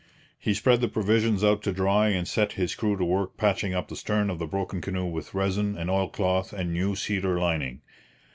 He 0.39 0.55
spread 0.55 0.81
the 0.81 0.87
provisions 0.87 1.43
out 1.43 1.61
to 1.61 1.71
dry 1.71 2.09
and 2.09 2.27
set 2.27 2.53
his 2.53 2.73
crew 2.73 2.97
to 2.97 3.05
work 3.05 3.37
patching 3.37 3.75
up 3.75 3.87
the 3.87 3.95
stern 3.95 4.31
of 4.31 4.39
the 4.39 4.47
broken 4.47 4.81
canoe 4.81 5.05
with 5.05 5.35
resin 5.35 5.77
and 5.77 5.91
oilcloth 5.91 6.53
and 6.53 6.73
new 6.73 6.95
cedar 6.95 7.37
lining. 7.37 7.81